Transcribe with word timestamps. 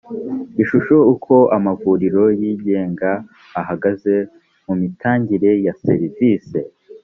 ishusho 0.63 0.95
uko 1.13 1.35
amavuriro 1.57 2.23
yigenga 2.39 3.11
ahagaze 3.61 4.13
mu 4.65 4.73
mitangire 4.81 5.49
ya 5.65 5.73
serivise 5.83 6.59